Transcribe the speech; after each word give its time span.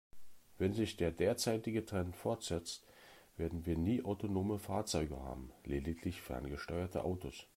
Wenn 0.57 0.73
sich 0.73 0.97
der 0.97 1.11
derzeitige 1.11 1.85
Trend 1.85 2.15
fortsetzt, 2.15 2.87
werden 3.37 3.67
wir 3.67 3.77
nie 3.77 4.03
autonome 4.03 4.57
Fahrzeuge 4.57 5.17
haben, 5.21 5.51
lediglich 5.63 6.23
ferngesteuerte 6.23 7.03
Autos. 7.03 7.45